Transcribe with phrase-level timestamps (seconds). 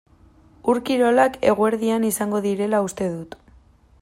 [0.71, 3.43] Ur-kirolak eguerdian izango direla uste dut.